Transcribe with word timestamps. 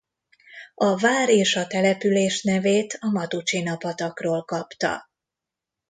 A 0.75 0.97
vár 0.97 1.29
és 1.29 1.55
a 1.55 1.67
település 1.67 2.43
nevét 2.43 2.97
a 3.01 3.07
Matucsina-patakról 3.11 4.43
kapta. 4.43 5.09